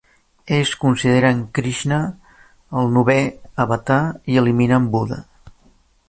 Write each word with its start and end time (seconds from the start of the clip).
Ells 0.55 0.69
consideren 0.83 1.41
Krixna 1.57 1.99
el 2.81 2.89
novè 2.95 3.17
avatar 3.65 4.01
i 4.35 4.39
eliminen 4.43 4.89
Buda. 4.97 5.21